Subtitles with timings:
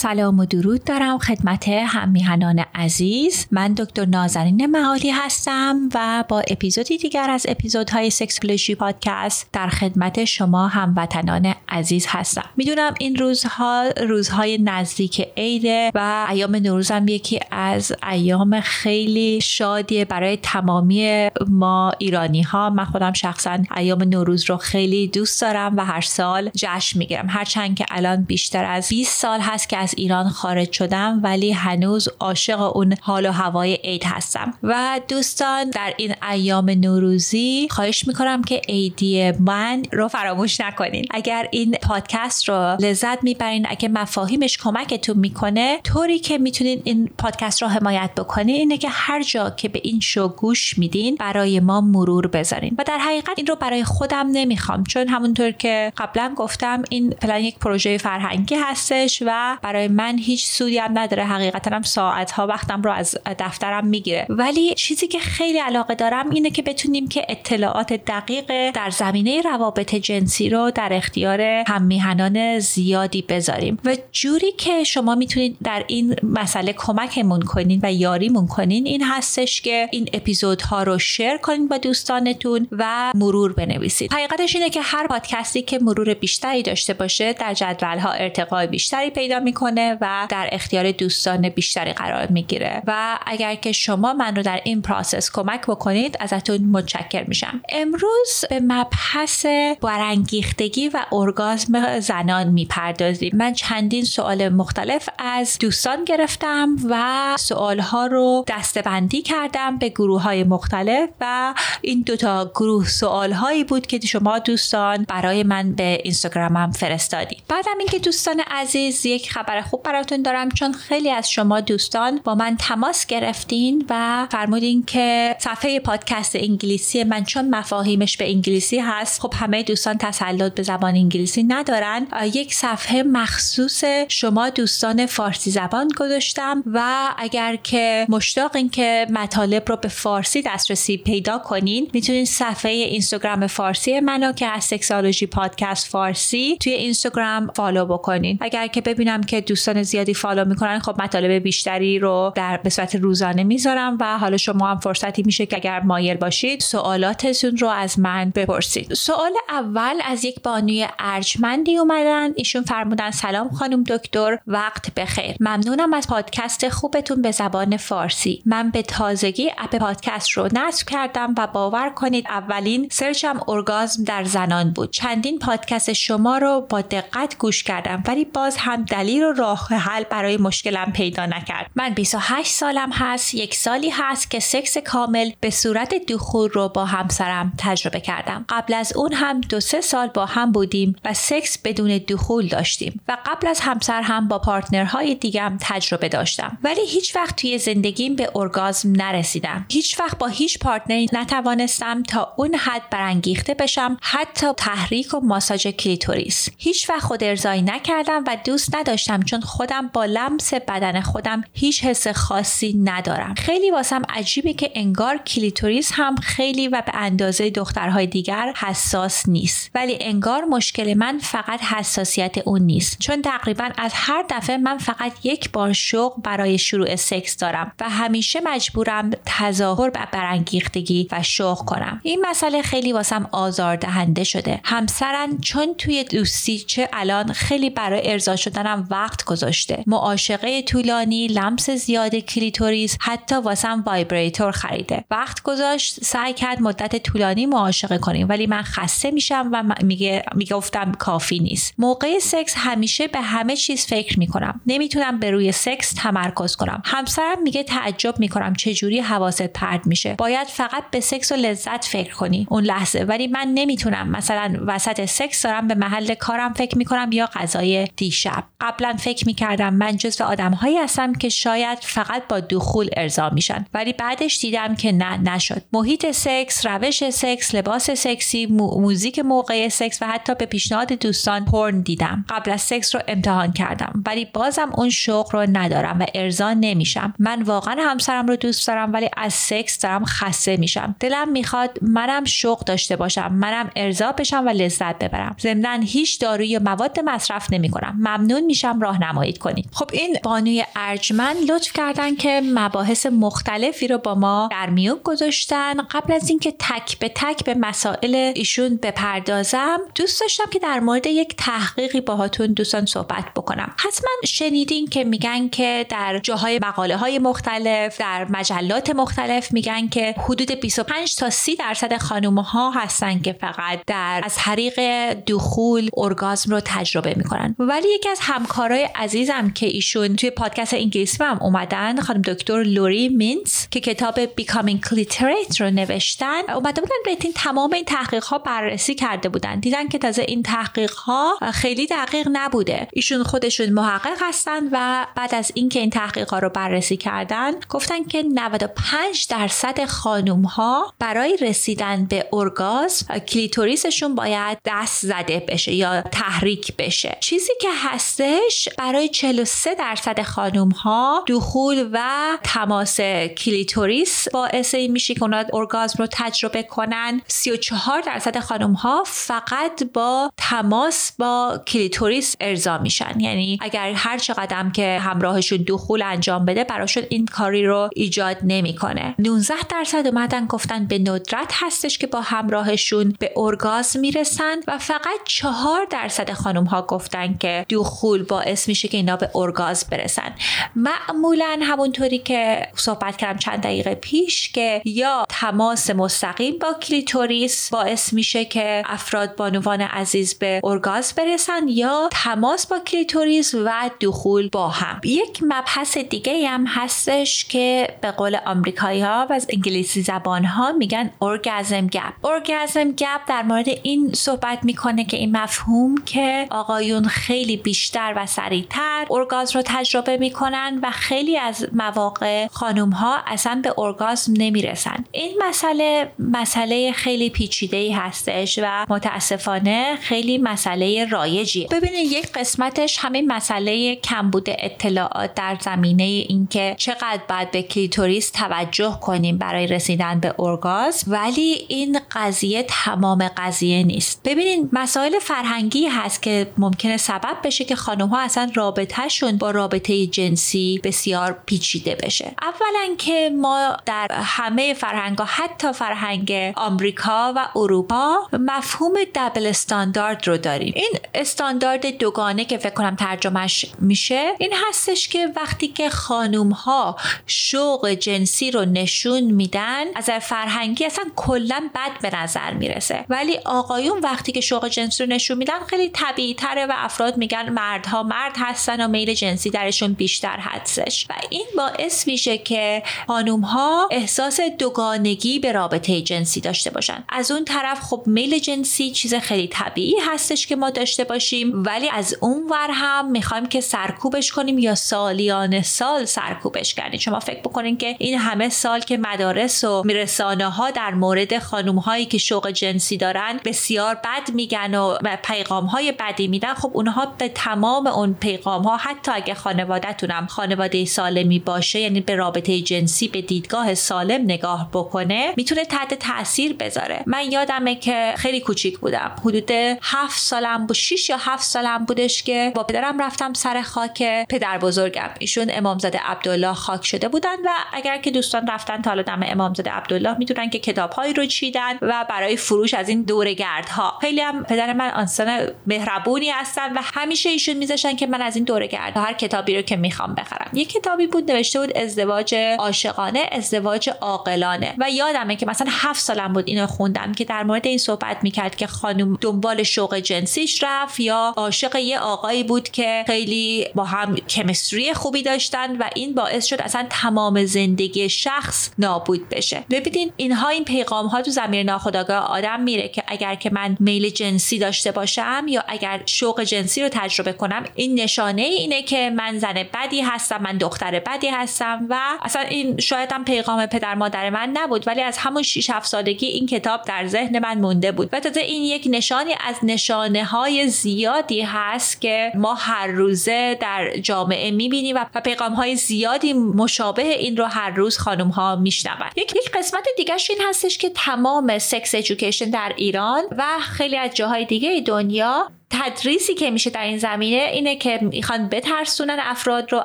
[0.00, 3.46] سلام و درود دارم خدمت هم‌میهنان عزیز.
[3.50, 10.24] من دکتر نازنین معالی هستم و با اپیزودی دیگر از اپیزودهای Sexology Podcast در خدمت
[10.24, 12.44] شما هموطنان عزیز هستم.
[12.56, 20.04] می‌دونم این روزها روزهای نزدیک عیده و ایام نوروز هم یکی از ایام خیلی شادیه
[20.04, 25.84] برای تمامی ما ایرانی ها من خودم شخصا ایام نوروز رو خیلی دوست دارم و
[25.84, 27.26] هر سال جشن می‌گیرم.
[27.28, 32.08] هرچند که الان بیشتر از 20 سال هست که از ایران خارج شدم ولی هنوز
[32.20, 34.54] عاشق اون حال و هوای عید هستم.
[34.62, 41.06] و دوستان در این ایام نوروزی خواهش می‌کنم که عیدی من رو فراموش نکنین.
[41.10, 47.62] اگر این پادکست رو لذت می‌برین اگه مفاهیمش کمکتون می‌کنه طوری که می‌تونین این پادکست
[47.62, 51.80] رو حمایت بکنین اینه که هر جا که به این شو گوش میدین برای ما
[51.80, 52.74] مرور بذارین.
[52.78, 57.40] و در حقیقت این رو برای خودم نمی‌خوام چون همونطور که قبلا گفتم این پلان
[57.40, 61.24] یک پروژه فرهنگی هستش و برای من هیچ سودی هم نداره.
[61.24, 64.26] حقیقتا هم ساعت ها وقتم رو از دفترم می‌گیره.
[64.28, 69.94] ولی چیزی که خیلی علاقه دارم اینه که بتونیم که اطلاعات دقیق در زمینه روابط
[69.94, 73.78] جنسی رو در اختیار هممیهنان زیادی بذاریم.
[73.84, 79.60] و جوری که شما می‌تونید در این مسئله کمکمون کنین و یاریمون کنین این هستش
[79.60, 84.12] که این اپیزودها رو شیر کنین با دوستانتون و مرور بنویسید.
[84.12, 89.40] حقیقتش اینه که هر پادکستی که مرور بیشتری داشته باشه در جدولها ارتقای بیشتری پیدا
[89.40, 89.57] می‌کنه.
[90.00, 92.82] و در اختیار دوستان بیشتری قرار می‌گیره.
[92.86, 97.60] و اگر که شما من رو در این پراسس کمک بکنید ازتون متشکر میشم.
[97.68, 99.46] امروز به مبحث
[99.80, 103.32] برانگیختگی و ارگازم زنان می‌پردازیم.
[103.34, 110.22] من چندین سوال مختلف از دوستان گرفتم و سوال ها رو دستبندی کردم به گروه
[110.22, 116.00] های مختلف و این دوتا گروه سوال هایی بود که شما دوستان برای من به
[116.04, 117.42] اینستاگرامم فرستادید.
[117.48, 122.34] بعدم اینکه دوستان عزیز یک خبر خوب براتون دارم چون خیلی از شما دوستان با
[122.34, 129.20] من تماس گرفتین و فرمودین که صفحه پادکست انگلیسی من چون مفاهیمش به انگلیسی هست
[129.20, 132.06] خب همه دوستان تسلط به زبان انگلیسی ندارن.
[132.34, 139.76] یک صفحه مخصوص شما دوستان فارسی زبان گذاشتم و اگر که مشتاقین که مطالب رو
[139.76, 146.56] به فارسی دسترسی پیدا کنین می‌تونین صفحه اینستاگرام فارسی منو که از Sexology Podcast فارسی
[146.60, 148.38] توی اینستاگرام follow بکنین.
[148.40, 152.94] اگر که ببینم که دوستان زیادی follow می‌کنن خب مطالب بیشتری رو در به صورت
[152.94, 157.98] روزانه می‌ذارم و حالا شما هم فرصتی میشه که اگر مایل باشید سوالاتتون رو از
[157.98, 158.94] من بپرسید.
[158.94, 162.32] سوال اول از یک بانوی ارجمندی اومدن.
[162.36, 165.36] ایشون فرمودن سلام خانم دکتر وقت بخیر.
[165.40, 168.42] ممنونم از پادکست خوبتون به زبان فارسی.
[168.46, 174.04] من به تازگی app پادکست رو نصب کردم و باور کنید اولین search م ارگازم
[174.04, 174.90] در زنان بود.
[174.90, 180.04] چندین پادکست شما رو با دقت گوش کردم ولی باز هم دلیل و راه حل
[180.04, 181.70] برای مشکلم پیدا نکردم.
[181.74, 186.84] من 28 سالم هست یک سالی هست که سکس کامل به صورت دخول رو با
[186.84, 188.44] همسرم تجربه کردم.
[188.48, 193.00] قبل از اون هم دو سه سال با هم بودیم و سکس بدون دخول داشتیم
[193.08, 196.58] و قبل از همسر هم با partner های دیگم تجربه داشتم.
[196.62, 199.66] ولی هیچ وقت توی زندگیم به ارگازم نرسیدم.
[199.68, 205.20] هیچ وقت با هیچ partner ی نتوانستم تا اون حد برانگیخته بشم حتی تحریک و
[205.20, 206.48] ماساژ کلیتوریس.
[206.58, 212.08] هیچ وقت خودارضایی نکردم و دوست نداشتم چون خودم با لمس بدن خودم هیچ حس
[212.08, 213.34] خاصی ندارم.
[213.34, 219.70] خیلی واسم عجیبه که انگار کلیتوریس هم خیلی و به اندازه دخترهای دیگر حساس نیست.
[219.74, 222.98] ولی انگار مشکل من فقط حساسیت اون نیست.
[222.98, 227.88] چون تقریبا از هر دفعه من فقط یک بار شوق برای شروع سکس دارم و
[227.90, 232.00] همیشه مجبورم تظاهر به برانگیختگی و شوق کنم.
[232.02, 234.60] این مسئله خیلی واسم آزاردهنده شده.
[234.64, 239.84] همسرم چون توی دوستی چه الان خیلی برای ارضا شدنم وقت گذاشته.
[239.86, 245.04] معاشقه طولانی لمس زیاد کلیتوریس حتی واسم vibrator خریده.
[245.10, 248.28] وقت گذاشت سعی کرد مدت طولانی معاشقه کنیم.
[248.28, 251.74] ولی من خسته میشم و میگه می‌گفتم کافی نیست.
[251.78, 254.60] موقع سکس همیشه به همه چیز فکر می‌کنم.
[254.66, 256.82] نمی‌تونم به روی سکس تمرکز کنم.
[256.84, 260.14] همسرم میگه تعجب می‌کنم چجوری حواست پرت میشه.
[260.18, 262.46] باید فقط به سکس و لذت فکر کنی.
[262.50, 263.04] اون لحظه.
[263.04, 264.08] ولی من نمی‌تونم.
[264.08, 268.44] مثلا وسط سکس دارم به محل کارم فکر می‌کنم یا غذای دیشب.
[268.60, 273.66] قبلا فکر می‌کردم من جزو آدم هایی هستم که شاید فقط با دخول ارضا میشن.
[273.74, 275.62] ولی بعدش دیدم که نه نشد.
[275.72, 281.80] محیط سکس روش سکس لباس سکسی موزیک موقع سکس و حتی به پیشنهاد دوستان پرن
[281.80, 282.24] دیدم.
[282.28, 284.02] قبل از سکس رو امتحان کردم.
[284.06, 287.14] ولی بازم اون شوق رو ندارم و ارضا نمیشم.
[287.18, 290.96] من واقعا همسرم رو دوست دارم ولی از سکس دارم خسته میشم.
[291.00, 295.36] دلم می‌خواد منم شوق داشته باشم منم ارضا بشم و لذت ببرم.
[295.40, 297.94] ضمنا هیچ داروی مواد مصرف نمی‌کنم.
[297.98, 304.14] ممنون میشم راهنمایی کنید خب این بانوی ارجمند لطف کردن که مباحث مختلفی رو با
[304.14, 305.82] ما در میون گذاشتن.
[305.82, 311.06] قبل از اینکه تک به تک به مسائل ایشون بپردازم دوست داشتم که در مورد
[311.06, 313.74] یک تحقیقی باهاتون دوستان صحبت بکنم.
[313.78, 320.14] حتما شنیدین که میگن که در جاهای مقاله های مختلف در مجلات مختلف میگن که
[320.18, 324.78] حدود 25 تا 30 درصد خانم ها هستن که فقط در از طریق
[325.12, 327.56] دخول ارگازم رو تجربه می‌کنن.
[327.58, 328.20] ولی یکی از
[328.68, 334.26] همکارای عزیزم که ایشون توی پادکست انگلیسی هم اومدن خانم دکتر لوری مینز که کتاب
[334.26, 336.42] Becoming Cliterate رو نوشتن.
[336.54, 339.60] اومده بودن این تمام این تحقیق ها بررسی کرده بودن.
[339.60, 342.88] دیدن که تازه این تحقیق ها خیلی دقیق نبوده.
[342.92, 348.04] ایشون خودشون محقق هستن و بعد از اینکه این تحقیق ها رو بررسی کردن گفتن
[348.04, 356.02] که 95 درصد خانوم ها برای رسیدن به ارگازم کلیتوریسشون باید دست زده بشه یا
[356.02, 357.16] تحریک بشه.
[357.20, 362.08] چیزی که هستش برای 43 درصد خانوم ها دخول و
[362.44, 363.00] تماس
[363.36, 367.20] کلیتوریس باعث این میشه که ارگازم رو تجربه کنن.
[367.26, 373.20] 34 درصد خانم ها فقط با تماس با کلیتوریس ارضا میشن.
[373.20, 379.14] یعنی اگر هر چقدر که همراهشون دخول انجام بده براشون این کاری رو ایجاد نمی‌کنه.
[379.18, 385.20] 19 درصد اومدن گفتن به ندرت هستش که با همراهشون به ارگازم می‌رسن و فقط
[385.24, 390.34] 4 درصد خانم ها گفتن که دخول باعث میشه که اینا به ارگازم برسن.
[390.76, 398.12] معمولا همونطوری که صحبت کردم چند دقیقه پیش که یا تماس مستقیم با کلیتوریس باعث
[398.12, 404.68] میشه که افراد بانوان عزیز به ارگاز برسن یا تماس با کلیتوریس و دخول با
[404.68, 405.00] هم.
[405.04, 411.10] یک مبحث دیگه هم هستش که به قول آمریکایی ها و انگلیسی زبان ها میگن
[411.22, 417.56] orgasm gap orgasm gap در مورد این صحبت می‌کنه که این مفهوم که آقایون خیلی
[417.56, 423.74] بیشتر و سریعتر ارگاز رو تجربه می‌کنن و خیلی از مواقع خانم ها اصلا به
[423.78, 425.04] ارگازم نمی‌رسن.
[425.12, 432.98] این مسئله مسئله خیلی پیچیده ای هستش و متاسفانه خیلی مسئله رایجی ببینید یک قسمتش
[433.00, 440.20] همین مسئله کمبود اطلاعات در زمینه اینکه چقدر باید به کلیتوریس توجه کنیم برای رسیدن
[440.20, 444.22] به ارگازم ولی این قضیه تمام قضیه نیست.
[444.24, 450.06] ببینید مسائل فرهنگی هست که ممکنه سبب بشه که خانم ها اصلا رابطهشون با رابطه
[450.06, 452.34] جنسی بسیار پیچیده بشه.
[452.42, 460.36] اولا که ما در همه فرهنگ حتی فرهنگ آمریکا و اروپا مفهوم دبل استاندارد رو
[460.36, 460.72] داریم.
[460.76, 466.96] این استاندارد دوگانه که فکر کنم ترجمهش میشه این هستش که وقتی که خانوم ها
[467.26, 473.04] شوق جنسی رو نشون میدن از فرهنگی اصلا کلا بد به نظر می‌رسه.
[473.08, 477.48] ولی آقایون وقتی که شوق جنسی رو نشون میدن خیلی طبیعی تره و افراد میگن
[477.48, 481.06] مردها مرد هستن و میل جنسی درشون بیشتر هستش.
[481.10, 487.04] و این باعث میشه که خانوم ها احساس دوگانگی به رابطه جنسی داشته باشن.
[487.08, 491.88] از اون طرف خب میل جنسی چیز خیلی طبیعی هستش که ما داشته باشیم ولی
[491.88, 497.40] از اون ور هم می‌خوایم که سرکوبش کنیم یا سالیان سال سرکوبش کنیم شما فکر
[497.40, 502.18] بکنین که این همه سال که مدارس و رسانه ها در مورد خانم هایی که
[502.18, 507.86] شوق جنسی دارن بسیار بد میگن و پیغام های بدی میدن خب اونها به تمام
[507.86, 513.74] اون پیغام ها حتی اگه خانوادهتونم خانواده سالمی باشه یعنی به رابطه جنسی به دیدگاه
[513.74, 517.02] سالم نگاه بکنه می‌تونه تحت تاثیر بذاره.
[517.06, 519.16] من یادمه که خیلی کوچیک بودم.
[519.24, 519.50] حدود
[519.82, 524.58] هفت سالم بود 6 یا هفت سالم بودش که با پدرم رفتم سر خاک پدر
[524.58, 525.10] بزرگم.
[525.18, 529.70] ایشون امامزاده عبدالله خاک شده بودن و اگر که دوستان رفتن تا حالا دم امامزاده
[529.70, 534.44] عبدالله می‌دونن که کتابهایی رو چیدن و برای فروش از این دوره گردها خیلی هم
[534.44, 539.02] پدر من انسان مهربونی هستن و همیشه ایشون میذاشن که من از این دوره گردها
[539.02, 540.50] هر کتابی رو که می‌خوام بخرم.
[540.52, 544.74] یه کتابی بود نوشته بود ازدواج عاشقانه ازدواج عاقلانه.
[544.78, 548.56] و یادمه که مثلا هفت سالم بود اینو خوندم که در مورد این صحبت می‌کرد
[548.56, 554.16] که خانم دنبال شوق جنسیش رفت یا عاشق یه آقایی بود که خیلی با هم
[554.16, 559.64] کمستری خوبی داشتن و این باعث شد اصلا تمام زندگی شخص نابود بشه.
[559.70, 564.10] ببینین اینها این پیغام ها تو زمیر ناخودآگاه آدم میره که اگر که من میل
[564.10, 569.38] جنسی داشته باشم یا اگر شوق جنسی رو تجربه کنم این نشانه اینه که من
[569.38, 574.30] زن بدی هستم من دختر بدی هستم و اصلا این شاید هم پیغام پدر مادر
[574.30, 578.08] من نبود ولی از همون 6 7 سالگی این کتاب در ذهن من مونده بود.
[578.12, 583.96] و تازه این یک نشانی از نشانه های زیادی هست که ما هر روزه در
[583.96, 589.08] جامعه می‌بینیم و پیغام های زیادی مشابه این رو هر روز خانم ها میشنون.
[589.16, 594.14] یک یک قسمت دیگه این هستش که تمام سکس ایژوکیشن در ایران و خیلی از
[594.14, 599.84] جاهای دیگه دنیا تدریسی که میشه در این زمینه اینه که می‌خوان بترسونن افراد رو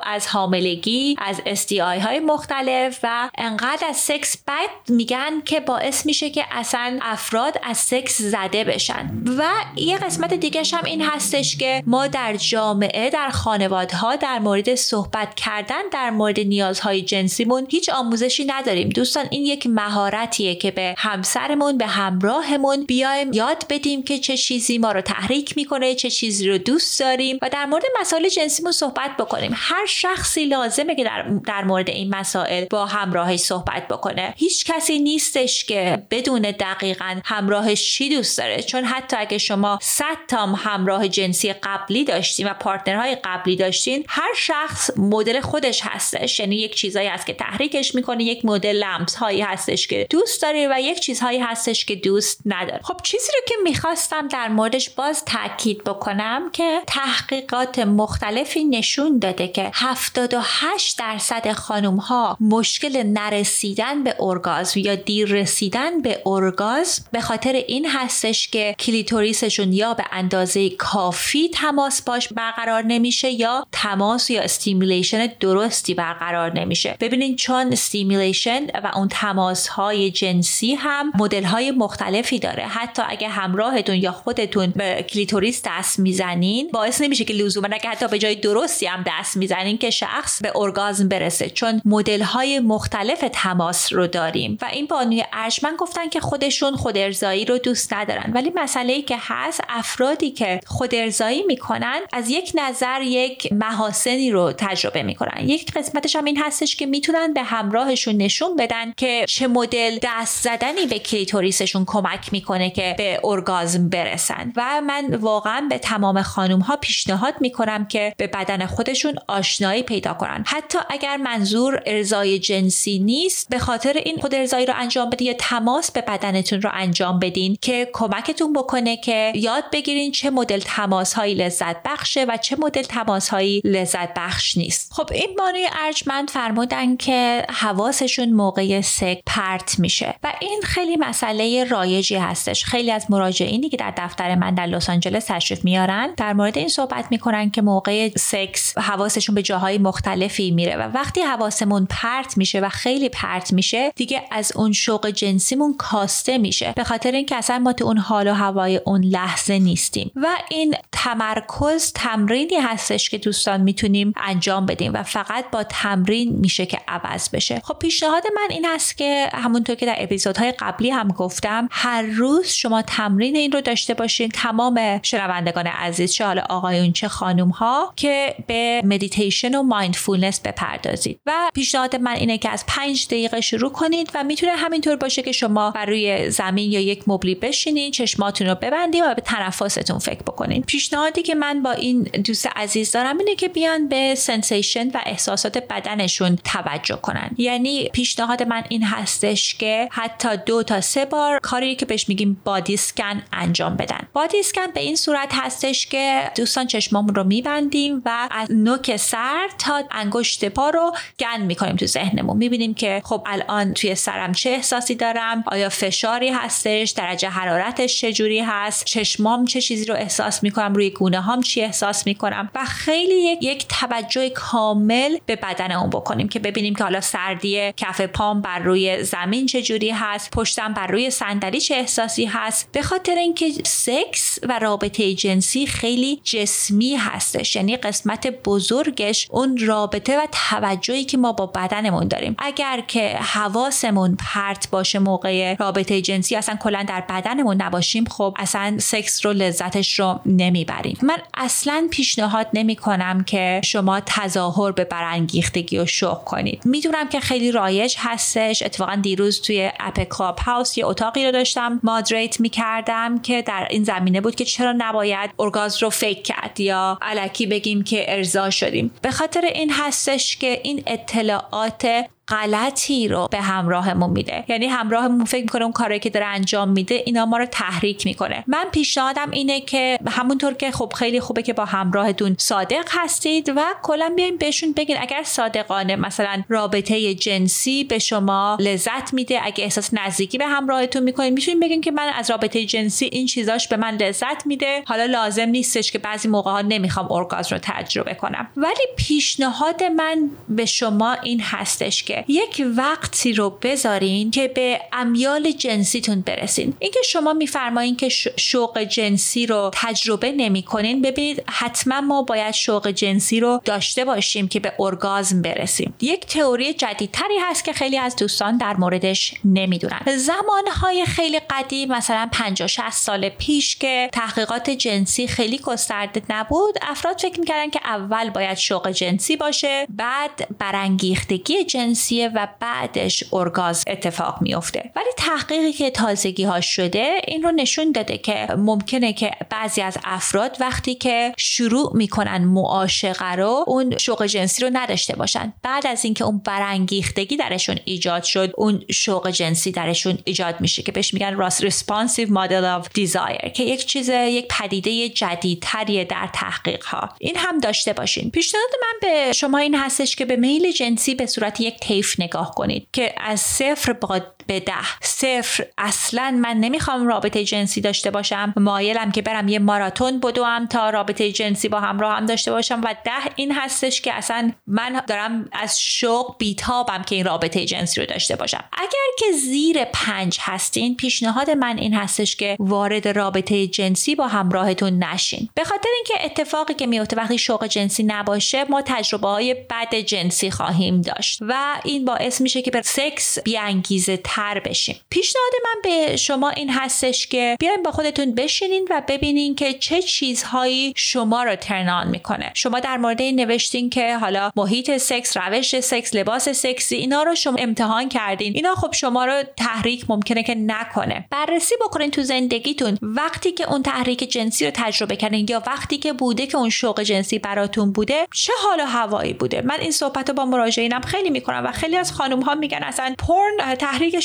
[0.02, 6.30] از حاملگی از استیای های مختلف و انقدر از سکس بد میگن که باعث میشه
[6.30, 9.10] که اصلا افراد از سکس زده بشن.
[9.38, 9.44] و
[9.76, 15.34] یه قسمت دیگه هم این هستش که ما در جامعه در خانوادها در مورد صحبت
[15.34, 18.88] کردن در مورد نیازهای جنسیمون هیچ آموزشی نداریم.
[18.88, 24.78] دوستان این یک مهارتیه که به همسرمون به همراهمون بیایم یاد بدیم که چه چیزی
[24.78, 29.16] ما رو تحریک می‌کنه چه چیزی رو دوست داریم و در مورد مسائل جنسیمون صحبت
[29.18, 29.52] بکنیم.
[29.54, 34.34] هر شخصی لازمه که در, در مورد این مسائل با همراهش صحبت بکنه.
[34.36, 38.62] هیچ کسی نیستش که بدون دقیقا همراهش چی دوست داره.
[38.62, 44.34] چون حتی اگه شما 100 تا همراه جنسی قبلی داشتین و پارتنرهای قبلی داشتین هر
[44.36, 46.40] شخص مدل خودش هستش.
[46.40, 50.68] یعنی یک چیزایی هست که تحریکش می‌کنه یک مدل لمس هایی هستش که دوست داره
[50.70, 52.80] و یک چیزهایی هستش که دوست نداره.
[52.82, 59.18] خب چیزی رو که می‌خواستم در موردش باز تاکید تاکید بکنم که تحقیقات مختلفی نشون
[59.18, 67.04] داده که 78 درصد خانم ها مشکل نرسیدن به ارگازم یا دیر رسیدن به ارگازم
[67.12, 73.66] به خاطر این هستش که کلیتوریسشون یا به اندازه کافی تماس باش برقرار نمیشه یا
[73.72, 76.96] تماس یا stimulation درستی برقرار نمیشه.
[77.00, 82.62] ببینید چون stimulation و اون تماس های جنسی هم مدل های مختلفی داره.
[82.62, 86.70] حتی اگه همراهتون یا خودتون به کلیتوریس دست می‌زنین.
[86.72, 90.52] باعث نمیشه که لزوما اگه حتی به جای درستی هم دست می‌زنین که شخص به
[90.54, 94.58] ارگازم برسه چون مدل های مختلف تماس رو داریم.
[94.62, 98.32] و این بانوی ارجمند گفتن که خودشون خودارضایی رو دوست ندارن.
[98.34, 104.52] ولی مسئله ای که هست افرادی که خودارضایی می‌کنن از یک نظر یک محاسنی رو
[104.52, 105.48] تجربه می‌کنن.
[105.48, 110.42] یک قسمتش هم این هستش که می‌تونن به همراهشون نشون بدن که چه مدل دست
[110.44, 114.52] زدنی به کلیتوریسشون کمک می‌کنه که به ارگازم برسن.
[114.56, 119.82] و من واقعا واقعا به تمام خانم ها پیشنهاد می‌کنم که به بدن خودشون آشنایی
[119.82, 120.44] پیدا کنن.
[120.46, 125.34] حتی اگر منظور ارزای جنسی نیست به خاطر این خود ارزایی رو انجام بدین یا
[125.38, 131.14] تماس به بدنتون رو انجام بدین که کمکتون بکنه که یاد بگیرین چه مدل تماس
[131.14, 134.92] هایی لذت بخشه و چه مدل تماس هایی لذت بخش نیست.
[134.92, 141.64] خب این بانوی ارجمند فرمودن که حواسشون موقع سک پرت میشه و این خیلی مسئله
[141.64, 142.64] رایجی هستش.
[142.64, 146.68] خیلی از مراجعینی که در دفتر من در لس آنجلس تشریف میارن در مورد این
[146.68, 152.60] صحبت می‌کنن که موقع سکس حواسشون به جاهای مختلفی میره و وقتی حواسمون پرت میشه
[152.60, 156.72] و خیلی پرت میشه دیگه از اون شوق جنسیمون کاسته میشه.
[156.76, 160.10] به خاطر اینکه اصلا ما تو اون حال و هوای اون لحظه نیستیم.
[160.16, 166.66] و این تمرکز تمرینی هستش که دوستان می‌تونیم انجام بدیم و فقط با تمرین میشه
[166.66, 167.60] که عوض بشه.
[167.64, 172.48] خب پیشنهاد من این هست که همونطور که در اپیزودهای قبلی هم گفتم هر روز
[172.48, 177.92] شما تمرین این رو داشته باشین تمام شنوندگان عزیز چه حالا آقایون چه خانوم ها
[177.96, 181.20] که به مدیتیشن و mindfulness بپردازید.
[181.26, 185.32] و پیشنهاد من اینه که از پنج دقیقه شروع کنید و می‌تونه همینطور باشه که
[185.32, 190.22] شما بر روی زمین یا یک مبلی بشینید چشماتون رو ببندید و به تنفستون فکر
[190.22, 190.64] بکنید.
[190.66, 195.58] پیشنهادی که من با این دوست عزیز دارم اینه که بیان به sensation و احساسات
[195.58, 197.30] بدنشون توجه کنن.
[197.38, 202.40] یعنی پیشنهاد من این هستش که حتی دو تا سه بار کاری که بهش میگیم
[202.44, 204.08] body scan انجام بدن.
[204.12, 209.48] body scan به این صورت هستش که دوستان چشمامون رو میبندیم و از نوک سر
[209.58, 212.36] تا انگشت پا رو گن می‌کنیم تو ذهنمون.
[212.36, 218.40] می‌بینیم که خب الان توی سرم چه احساسی دارم آیا فشاری هستش درجه حرارتش چجوری
[218.40, 223.14] هست چشمام چه چیزی رو احساس می‌کنم روی گونه هام چی احساس می‌کنم و خیلی
[223.14, 228.40] یک, یک توجه کامل به بدن اون بکنیم که ببینیم که حالا سردی کف پام
[228.40, 232.68] بر روی زمین چجوری هست پشتم بر روی صندلی چه احساسی هست.
[232.72, 237.56] به خاطر اینکه سکس و رابطه رابطه جنسی خیلی جسمی هستش.
[237.56, 242.36] یعنی قسمت بزرگش اون رابطه و توجهی که ما با بدنمون داریم.
[242.38, 248.76] اگر که حواسمون پرت باشه موقع رابطه جنسی اصلا کلا در بدنمون نباشیم خب اصلا
[248.78, 250.98] سکس رو لذتش رو نمی‌بریم.
[251.02, 256.62] من اصلا پیشنهاد نمی کنم که شما تظاهر به برانگیختگی و شوق کنید.
[256.64, 258.62] می‌دونم که خیلی رایج هستش.
[258.62, 264.20] اتفاقا دیروز توی app Clubhouse یه اتاقی رو داشتم moderate می‌کردم که در این زمینه
[264.20, 268.90] بود که چرا نباید ارگاز رو fake کرد یا علکی بگیم که ارضا شدیم.
[269.02, 274.44] به خاطر این هستش که این اطلاعات غلطی رو به همراهمون میده.
[274.48, 278.44] یعنی همراهمون فکر می‌کنه اون کاری که داره انجام میده اینا ما رو تحریک می‌کنه.
[278.46, 283.60] من پیشنهادم اینه که همونطور که خب خیلی خوبه که با همراهتون صادق هستید و
[283.82, 284.96] کلا بیاین بهشون بگین.
[285.00, 291.32] اگر صادقانه مثلا رابطه جنسی به شما لذت میده اگه احساس نزدیکی به همراهتون می‌کنین
[291.32, 294.82] می‌تونین بگین که من از رابطه جنسی این چیزاش به من لذت میده.
[294.86, 298.50] حالا لازم نیستش که بعضی موقع ها نمی‌خوام ارگازم رو تجربه کنم.
[298.56, 305.50] ولی پیشنهاد من به شما این هستش که یک وقتی رو بذارین که به امیال
[305.50, 306.74] جنسیتون برسین.
[306.78, 313.40] اینکه شما میفرمایین که شوق جنسی رو تجربه نمی‌کنین ببینید حتما ما باید شوق جنسی
[313.40, 315.94] رو داشته باشیم که به ارگازم برسیم.
[316.00, 320.00] یک تئوری جدیدتری هست که خیلی از دوستان در موردش نمی‌دونن.
[320.16, 327.18] زمانهای خیلی قدیم مثلا 50 60 سال پیش که تحقیقات جنسی خیلی گسترده نبود افراد
[327.18, 334.42] فکر می‌کردن که اول باید شوق جنسی باشه بعد برانگیختگی جنسی و بعدش ارگاز اتفاق
[334.42, 339.80] میفته ولی تحقیقی که تازگی ها شده این رو نشون داده که ممکنه که بعضی
[339.80, 345.52] از افراد وقتی که شروع می‌کنن معاشقه رو اون شوق جنسی رو نداشته باشن.
[345.62, 350.92] بعد از اینکه اون برانگیختگی درشون ایجاد شد اون شوق جنسی درشون ایجاد میشه که
[350.92, 357.08] بهش میگن responsive model of desire که یک چیز یک پدیده جدیدتریه در تحقیق ها
[357.18, 358.30] این هم داشته باشین.
[358.30, 362.54] پیشنهاد من به شما این هستش که به میل جنسی به صورت یک حیف نگاه
[362.54, 364.72] کنید که از صفر با به ده.
[365.02, 365.66] صفر.
[365.78, 368.54] اصلا من نمی‌خوام رابطه جنسی داشته باشم.
[368.56, 372.80] مایلم که برم یه ماراتون بدوم تا رابطه جنسی با همراه هم داشته باشم.
[372.84, 378.00] و ده این هستش که اصلا من دارم از شوق بیتابم که این رابطه جنسی
[378.00, 378.64] رو داشته باشم.
[378.72, 385.04] اگر که زیر پنج هستین پیشنهاد من این هستش که وارد رابطه جنسی با همراهتون
[385.04, 385.48] نشین.
[385.54, 390.50] به خاطر اینکه اتفاقی که میفته وقتی شوق جنسی نباشه ما تجربه های بد جنسی
[390.50, 391.38] خواهیم داشت.
[391.40, 395.00] و این باعث میشه که به سکس بیانگیزه تر بشیم.
[395.10, 400.02] پیشنهاد من به شما این هستش که بیاین با خودتون بشینین و ببینین که چه
[400.02, 402.50] چیزهایی شما رو ترنان می‌کنه.
[402.54, 407.34] شما در مورد این نوشتین که حالا محیط سکس روش سکس لباس سکسی اینا رو
[407.34, 408.52] شما امتحان کردین.
[408.54, 411.26] اینا خب شما رو تحریک ممکنه که نکنه.
[411.30, 412.98] بررسی بکنین تو زندگیتون.
[413.02, 417.00] وقتی که اون تحریک جنسی رو تجربه کردین یا وقتی که بوده که اون شوق
[417.02, 421.30] جنسی براتون بوده چه حال و هوایی بوده؟ من این صحبت رو با مراجعینم خیلی
[421.30, 423.76] می‌کنم و خیلی از خانم ها میگن اصلا پرن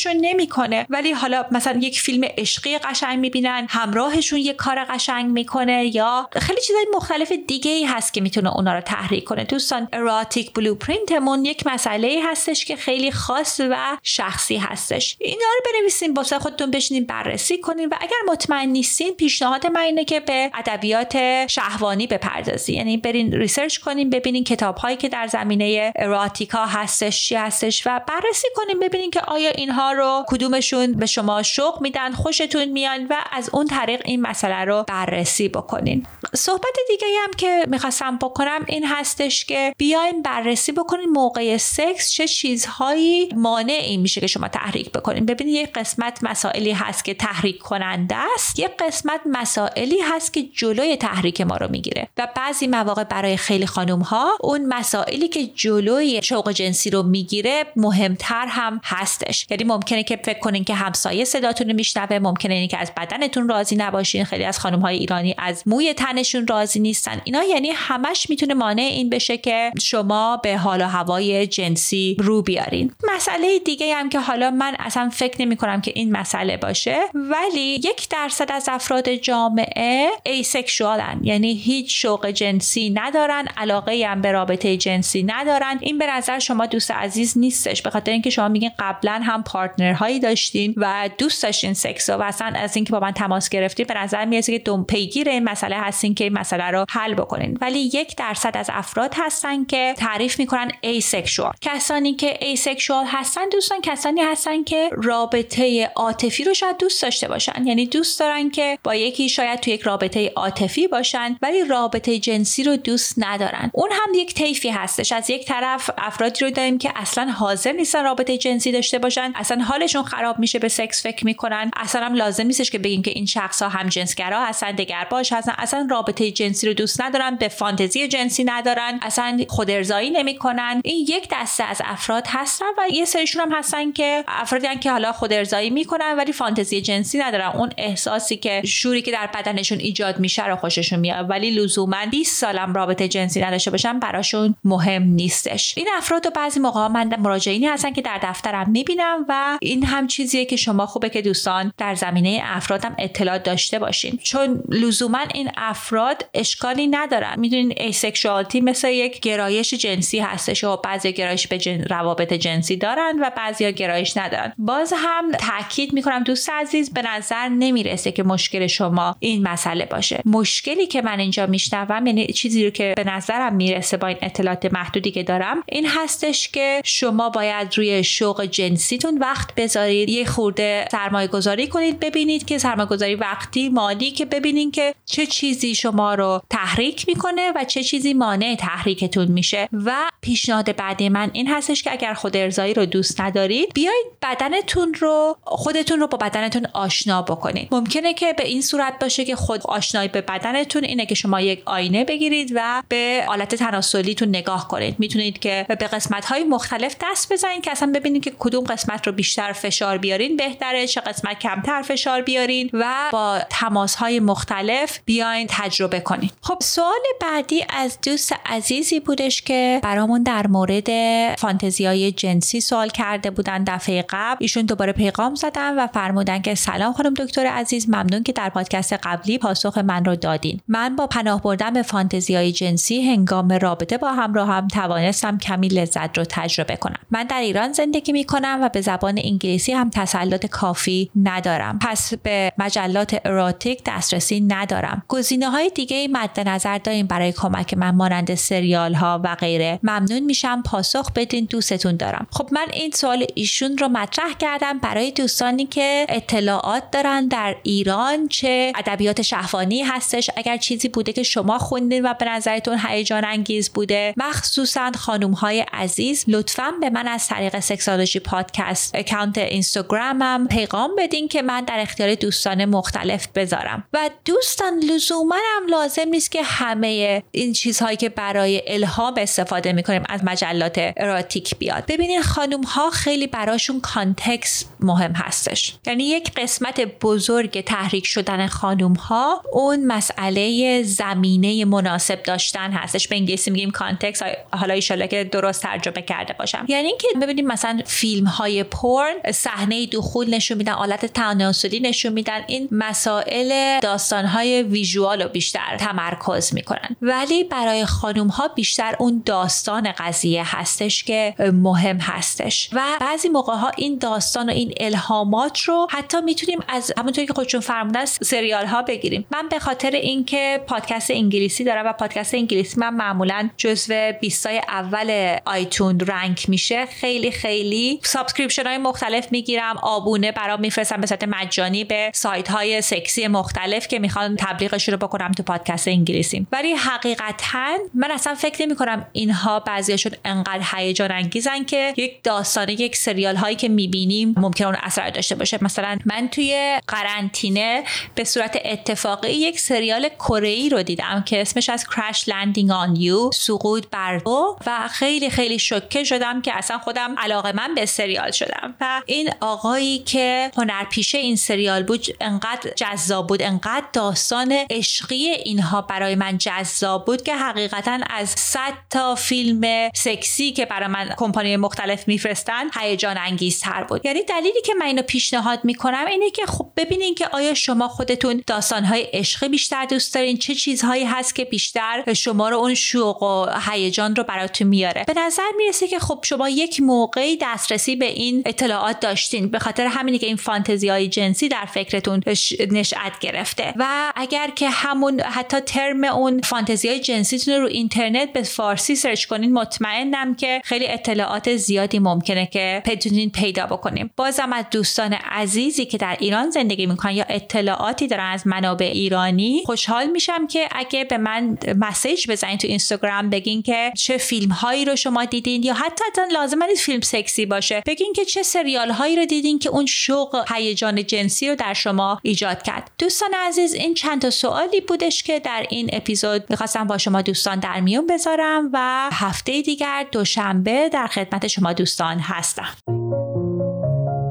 [0.04, 0.86] تحریکشون نمی‌کنه.
[0.90, 6.62] ولی حالا مثلا یک فیلم عشقی قشنگ می‌بینن همراهشون یک کار قشنگ می‌کنه یا خیلی
[6.62, 9.44] چیزای مختلف دیگه ای هست که می‌تونه اونا رو تحریک کنه.
[9.44, 15.18] دوستان اراتیک بلوپرینتمون یک مسئله هستش که خیلی خاص و شخصی هستش.
[15.20, 20.06] اینا رو بنویسین با خودتون بشینین بررسی کنین و اگر مطمئن نیستین پیشنهاد من اینه
[20.06, 25.94] که به ادبیات شهوانی بپردازین یعنی برین research کنین ببینین کتاب هایی که در زمینه
[25.96, 31.44] erotica هستش چی هستش و بررسی کنیم ببینیم که آیا اینها رو کدومشون به شما
[31.44, 36.06] شوق میدن خوشتون میان و از اون طریق این مسئله رو بررسی بکنین.
[36.36, 42.28] صحبت دیگه هم که می‌خواستم بکنم این هستش که بیاین بررسی بکنین موقع سکس چه
[42.28, 45.26] چیزهایی مانعی میشه که شما تحریک بکنین.
[45.26, 50.98] ببینید یک قسمت مسائلی هست که تحریک کننده است یک قسمت مسائلی هست که جلوی
[50.98, 56.22] تحریک ما رو می‌گیره و بعضی مواقع برای خیلی خانم ها اون مسائلی که جلوی
[56.24, 59.48] شوق جنسی رو می‌گیره مهمتر هم هستش.
[59.50, 63.76] یعنی ممکنه که فکر کنین که همسایه صداتون رو میشنوه ممکنه اینکه از بدنتون راضی
[63.76, 64.24] نباشین.
[64.24, 67.22] خیلی از خانم های ایرانی از موی تنشون راضی نیستن.
[67.24, 72.42] اینا یعنی همش می‌تونه مانع این بشه که شما به حال و هوای جنسی رو
[72.42, 72.92] بیارین.
[73.16, 77.62] مسئله دیگه هم که حالا من اصلا فکر نمی کنم که این مسئله باشه ولی
[77.62, 84.78] یک درصد از افراد جامعه ایسکشوالن یعنی هیچ شوق جنسی ندارن علاقه هم به رابطه
[84.78, 85.78] جنسی ندارن.
[85.82, 90.20] این به نظر شما دوست عزیز نیستش به خاطر اینکه شما میگین قبلا هم پارتنرهایی
[90.20, 94.26] داشتین و دوست داشتین سکس و اصلا از اینکه با من تماس گرفتین به نظر
[94.26, 97.58] میاد که آدم پیگیر این مسئله هستین که این مسئله رو حل بکنین.
[97.62, 103.82] ولی یک درصد از افراد هستن که تعریف می‌کنن asexual کسانی که asexual هستن دوستان
[103.82, 107.68] کسانی هستن که رابطه عاطفی رو شاید دوست داشته باشن.
[107.68, 112.64] یعنی دوست دارن که با یکی شاید تو یک رابطه عاطفی باشن ولی رابطه جنسی
[112.64, 113.72] رو دوست ندارن.
[113.74, 115.12] اون هم یک طیفی هستش.
[115.12, 119.32] از یک طرف افرادی رو داریم که اصلا حاضر نیستن رابطه جنسی داشته باشن.
[119.36, 121.72] اصلا حالشون خراب میشه به سکس فکر می‌کنن.
[121.78, 125.34] اصلا هم لازم نیستش که بگیم که این شخص ها هم جنسگرا هستن دگر باش
[125.34, 125.54] هستن.
[125.58, 129.00] اصلا رابطه جنسی رو دوست ندارن به فانتزی جنسی ندارن.
[129.02, 130.82] اصلا خود ارضایی نمی‌کنن.
[130.84, 135.12] این یک دسته از افراد هستن و یه سریشون هم هستن که افرادی که حالا
[135.12, 137.48] خود ارضایی می‌کنن ولی فانتزی جنسی ندارن.
[137.48, 141.30] اون احساسی که شوری که در بدنشون ایجاد میشه رو خوششون میاد.
[141.30, 145.74] ولی لزوما 20 سالم رابطه جنسی نداشته باشن براشون مهم نیستش.
[145.78, 150.08] این افراد و بعضی موقع من مراجعینی هستن که در دفترم می‌بینم و این هم
[150.08, 154.20] چیزیه که شما خوبه که دوستان در زمینه افرادم اطلاع داشته باشین.
[154.24, 157.34] چون لزوما این افراد اشکالی ندارن.
[157.38, 161.84] می‌دونین asexuality مثل یک گرایش جنسی هستش و بعضی گرایش به جن...
[161.84, 164.54] روابط جنسی دارن و بعضی گرایش ندارن.
[164.58, 170.22] باز هم تاکید می‌کنم دوست عزیز به نظر نمی‌رسه که مشکل شما این مسئله باشه.
[170.26, 174.66] مشکلی که من اینجا میشنوم یعنی چیزی رو که به نظرم می‌رسه با این اطلاعات
[174.66, 180.88] محدودی که دارم این هستش که شما باید روی شوق جنسیتون وقت بذارید یه خورده
[180.92, 186.16] سرمایه گذاری کنید ببینید که سرمایه گذاری وقتی مالی که ببینید که چه چیزی شما
[186.16, 189.70] رو تحریک می‌کنه و چه چیزی مانع تحریکتون میشه.
[189.74, 194.94] و پیشنهاد بعدی من این هستش که اگر خود ارزایی رو دوست ندارید بیایید بدنتون
[194.94, 197.68] رو خودتون رو با بدنتون آشنا بکنید.
[197.72, 201.62] ممکنه که به این صورت باشه که خود آشنایی به بدنتون اینه که شما یک
[201.66, 204.96] آینه بگیرید و به آلت تناسلیتون نگاه کنید.
[205.00, 209.19] می‌تونید که به قسمت های مختلف دست بزنید که اصلا ببینید که کدوم قسمت رو
[209.20, 210.88] بیشتر فشار بیارین بهتره.
[210.88, 217.00] چه قسمت کمتر فشار بیارین و با تماس های مختلف بیاین تجربه کنید خب سوال
[217.22, 220.90] بعدی از دوست عزیزی بودش که برامون در مورد
[221.36, 224.38] فانتزی های جنسی سوال کرده بودن دفعه قبل.
[224.40, 228.94] ایشون دوباره پیغام زدن و فرمودن که سلام خانم دکتر عزیز ممنون که در پادکست
[228.94, 230.60] قبلی پاسخ من رو دادین.
[230.68, 235.68] من با پناه بردن به فانتزی های جنسی هنگام رابطه با همراه هم توانستم کمی
[235.68, 237.00] لذت رو تجربه کنم.
[237.12, 241.80] من در ایران زندگی می کنم و به زبان انگلیسی هم تسلط کافی ندارم.
[241.80, 245.04] پس به مجلات اراتیک دسترسی ندارم.
[245.08, 249.80] گزینه های دیگه مد نظر داریم برای کمک من مانند سریال ها و غیره.
[249.84, 252.28] ممنون میشم پاسخ بدین دوستتون دارم.
[252.32, 258.28] خب من این سوال ایشون رو مطرح کردم برای دوستانی که اطلاعات دارن در ایران
[258.28, 260.30] چه ادبیات شهوانی هستش.
[260.38, 265.66] اگر چیزی بوده که شما خوندین و به نظرتون هیجان انگیز بوده مخصوصا خانم های
[265.74, 271.80] عزیز لطفا به من از طریق Sexology Podcast اکانت اینستاگرامم پیغام بدین که من در
[271.80, 273.84] اختیار دوستان مختلف بذارم.
[273.94, 280.04] و دوستان لزوما هم لازم نیست که همه این چیزهایی که برای الهام استفاده می‌کنیم
[280.10, 281.86] از مجلات erotic بیاد.
[281.88, 285.76] ببینید خانم ها خیلی براشون context مهم هستش.
[285.88, 293.08] یعنی یک قسمت بزرگ تحریک شدن خانم ها اون مسئله زمینه مناسب داشتن هستش.
[293.08, 296.66] به انگلیسی میگیم context حالا ایشالا که درست ترجمه کرده باشم.
[296.68, 302.42] یعنی اینکه ببینیم مثلا فیلم های پورن صحنه دخول نشون میدن آلت تناسلی نشون میدن.
[302.48, 306.96] این مسائل داستان های visual رو بیشتر تمرکز می‌کنن.
[307.02, 312.70] ولی برای خانم ها بیشتر اون داستان قضیه هستش که مهم هستش.
[312.74, 317.34] و بعضی موقع ها این داستان و این الهامات رو حتی می‌تونیم از همونطوری که
[317.34, 319.26] خودشون فرمودن سریال ها بگیریم.
[319.32, 325.38] من به خاطر اینکه پادکست انگلیسی دارم و پادکست انگلیسی من معمولا جزو 20 اول
[325.46, 331.84] iTunes rank میشه خیلی خیلی subscription های مختلف می‌گیرم آبونه برام میفرستم به صورت مجانی
[331.84, 336.48] به سایت های سکسی مختلف که می‌خوان تبلیغش رو بکنم تو پادکست انگلیسی.
[336.52, 342.70] ولی حقیقتا من اصلا فکر نمی کنم اینها بعضیشون انقدر هیجان انگیزن که یک داستان
[342.70, 345.58] یک سریال هایی که می‌بینیم ممکن اون اثر داشته باشه.
[345.62, 347.84] مثلا من توی قرنطینه
[348.16, 352.96] به صورت اتفاقی یک سریال کره ای رو دیدم که اسمش از Crash Landing on
[352.96, 358.32] You سقوط بر تو و خیلی خیلی شوکه شدم که اصلا خودم علاقه‌مند به سریال
[358.32, 358.69] شدم.
[358.82, 365.82] و این آقایی که هنرپیشه این سریال بود انقدر جذاب بود انقدر داستان عشقی اینها
[365.82, 371.58] برای من جذاب بود که حقیقتا از 100 تا فیلم سکسی که برای من کمپانی
[371.58, 374.06] مختلف میفرستن هیجان انگیزتر بود.
[374.06, 378.44] یعنی دلیلی که من اینو پیشنهاد می‌کنم اینه که خب ببینین که آیا شما خودتون
[378.48, 383.46] داستانهای عشقی بیشتر دوست دارین؟ چه چیزهایی هست که بیشتر شما رو اون شوق و
[383.72, 388.44] هیجان رو براتون میاره؟ به نظر می‌رسه که خب شما یک موقعی دسترسی به این
[388.50, 392.24] اطلاعات داشتین به خاطر همینی که این فانتزی های جنسی در فکرتون
[392.72, 393.74] نشأت گرفته.
[393.76, 399.26] و اگر که همون حتی ترم اون فانتزی های جنسیتون رو اینترنت به فارسی سرچ
[399.26, 404.10] کنین مطمئنم که خیلی اطلاعات زیادی ممکنه که بتونین پیدا بکنیم.
[404.16, 409.64] بازم از دوستان عزیزی که در ایران زندگی می‌کنن یا اطلاعاتی دارن از منابع ایرانی
[409.66, 414.86] خوشحال میشم که اگه به من مسیج بزنین تو اینستاگرام بگین که چه فیلم هایی
[414.86, 417.84] رو شما دیدین یا حتی لازم نیست فیلم سکسی باشه.
[417.86, 421.74] بگین که چه چه سریال هایی رو دیدین که اون شوق هیجان جنسی رو در
[421.74, 426.88] شما ایجاد کرد دوستان عزیز این چند تا سوالی بودش که در این اپیزود می‌خواستم
[426.88, 432.70] با شما دوستان در میون بذارم و هفته دیگر دوشنبه در خدمت شما دوستان هستم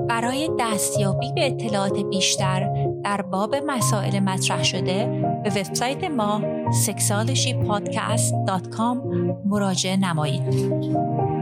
[0.08, 2.70] برای دستیابی به اطلاعات بیشتر
[3.04, 5.06] در باب مسائل مطرح شده
[5.44, 6.42] به وبسایت ما
[6.86, 8.96] sexualshypodcast.com
[9.46, 11.37] مراجعه نمایید.